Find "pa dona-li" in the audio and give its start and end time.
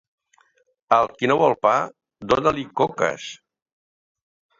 1.65-2.63